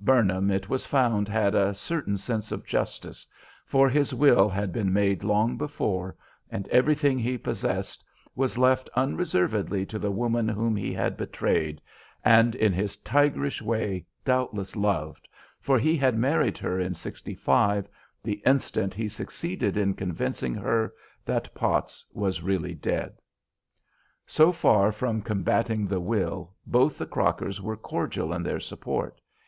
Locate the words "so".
24.26-24.50